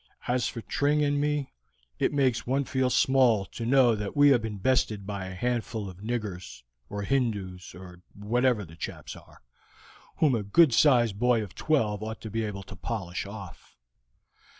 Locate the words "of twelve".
11.43-12.01